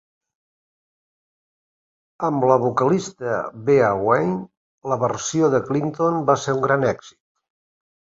[2.29, 3.35] Amb la vocalista
[3.67, 4.31] Bea Wain,
[4.93, 7.17] la versió de Clinton va ser un gran èxit.